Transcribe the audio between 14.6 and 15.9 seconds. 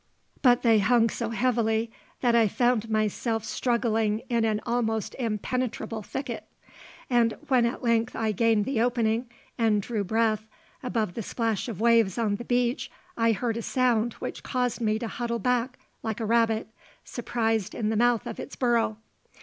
me to huddle back